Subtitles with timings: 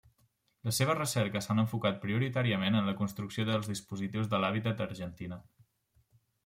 [0.69, 5.41] Les seves recerques s'han enfocat prioritàriament en la construcció dels dispositius de l'hàbitat a Argentina.